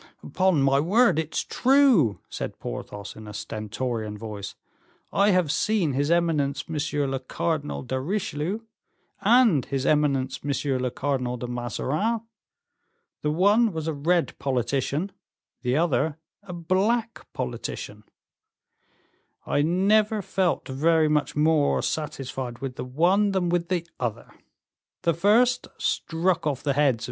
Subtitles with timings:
[0.23, 4.55] "Upon my word, it's true," said Porthos, in a stentorian voice.
[5.13, 8.61] "I have seen his eminence Monsieur le Cardinal de Richelieu,
[9.19, 12.21] and his eminence Monsieur le Cardinal de Mazarin;
[13.21, 15.11] the one was a red politician,
[15.61, 18.03] the other a black politician;
[19.45, 24.31] I never felt very much more satisfied with the one than with the other;
[25.03, 26.99] the first struck off the heads of M.